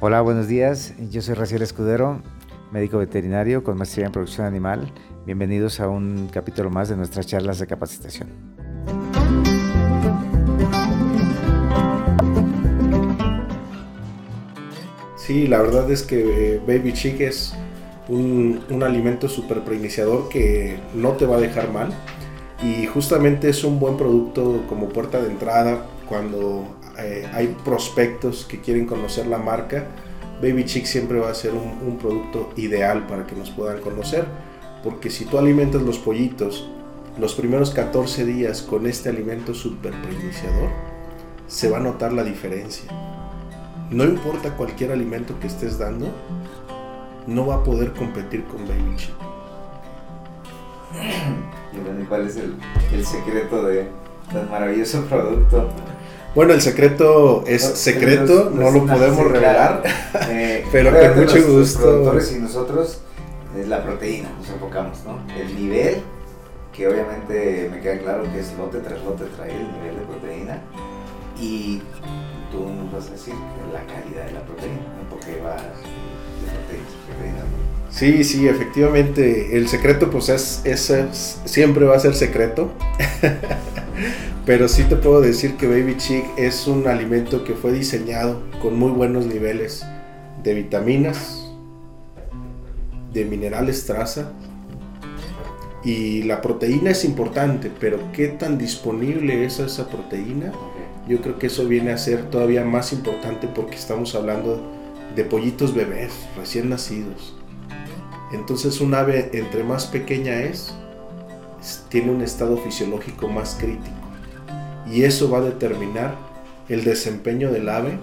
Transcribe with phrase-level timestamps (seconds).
[0.00, 0.94] Hola, buenos días.
[1.10, 2.22] Yo soy Raciel Escudero,
[2.70, 4.92] médico veterinario con maestría en producción animal.
[5.24, 8.28] Bienvenidos a un capítulo más de nuestras charlas de capacitación.
[15.16, 17.54] Sí, la verdad es que eh, Baby Chick es
[18.08, 21.92] un, un alimento súper preiniciador que no te va a dejar mal
[22.62, 26.66] y justamente es un buen producto como puerta de entrada cuando
[26.98, 29.86] eh, hay prospectos que quieren conocer la marca,
[30.40, 34.24] Baby Chick siempre va a ser un, producto ideal para que nos puedan conocer.
[34.84, 36.68] Porque si tú alimentas los pollitos
[37.18, 40.70] los primeros 14 días con este alimento super iniciador,
[41.48, 42.88] se va a notar la diferencia.
[43.90, 46.06] No importa cualquier alimento que estés dando,
[47.26, 49.27] no va a poder competir con Baby Chick.
[52.00, 52.54] ¿Y cuál es el,
[52.92, 53.88] el secreto de
[54.32, 55.68] tan maravilloso producto?
[56.34, 59.82] Bueno, el secreto es secreto, no, lo podemos revelar,
[60.28, 61.58] eh, pero con mucho gusto.
[61.58, 63.00] Los productores y nosotros
[63.58, 65.18] es la proteína, nos enfocamos, ¿no?
[65.34, 66.02] El nivel,
[66.72, 70.62] que obviamente me queda claro que es lote tras lote trae el nivel de proteína,
[71.40, 71.82] y
[72.52, 73.34] tú nos vas a decir
[73.72, 76.86] la calidad de la proteína, porque va de proteína,
[77.90, 82.72] Sí, sí, efectivamente, el secreto pues es, es siempre va a ser secreto.
[84.46, 88.78] Pero sí te puedo decir que Baby Chick es un alimento que fue diseñado con
[88.78, 89.84] muy buenos niveles
[90.42, 91.52] de vitaminas,
[93.12, 94.32] de minerales traza.
[95.84, 100.52] Y la proteína es importante, pero qué tan disponible es esa proteína,
[101.06, 104.62] yo creo que eso viene a ser todavía más importante porque estamos hablando
[105.14, 107.37] de pollitos bebés recién nacidos.
[108.32, 110.74] Entonces un ave entre más pequeña es,
[111.88, 113.96] tiene un estado fisiológico más crítico
[114.90, 116.14] y eso va a determinar
[116.68, 117.98] el desempeño del ave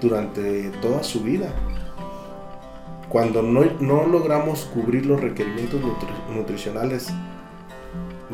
[0.00, 1.48] durante toda su vida.
[3.08, 5.80] Cuando no, logramos cubrir los requerimientos
[6.34, 7.08] nutricionales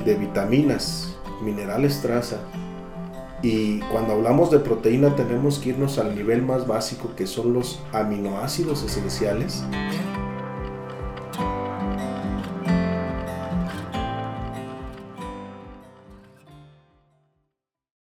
[0.04, 2.38] de vitaminas, minerales traza,
[3.42, 7.80] y cuando hablamos de proteína tenemos que irnos al nivel más básico que son los
[7.92, 9.64] aminoácidos esenciales,